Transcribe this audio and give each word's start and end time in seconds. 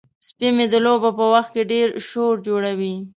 سپی 0.27 0.47
مې 0.55 0.65
د 0.69 0.75
لوبو 0.85 1.09
په 1.19 1.25
وخت 1.33 1.51
کې 1.55 1.69
ډیر 1.71 1.87
شور 2.07 2.35
جوړوي. 2.47 2.95